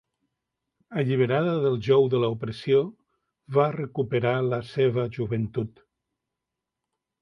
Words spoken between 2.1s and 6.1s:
de l'opressió, va recuperar la seva joventut.